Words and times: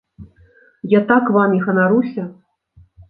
Я 0.93 1.01
так 1.11 1.29
вамі 1.37 1.59
ганаруся. 1.67 2.23